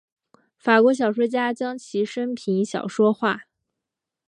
[0.57, 3.41] 法国小说家将其生平小说化。